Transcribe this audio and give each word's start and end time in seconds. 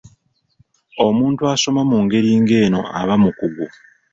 Omuntu 1.07 1.41
asoma 1.53 1.81
mu 1.89 1.97
ngeri 2.03 2.31
ng'eno 2.41 2.81
aba 2.99 3.15
mukugu. 3.23 3.65